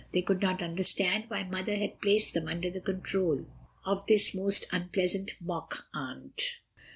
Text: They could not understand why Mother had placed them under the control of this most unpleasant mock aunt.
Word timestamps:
They 0.13 0.23
could 0.23 0.41
not 0.41 0.63
understand 0.63 1.25
why 1.27 1.43
Mother 1.43 1.75
had 1.75 2.01
placed 2.01 2.33
them 2.33 2.47
under 2.47 2.71
the 2.71 2.81
control 2.81 3.45
of 3.85 4.07
this 4.07 4.33
most 4.33 4.65
unpleasant 4.71 5.33
mock 5.39 5.85
aunt. 5.93 6.41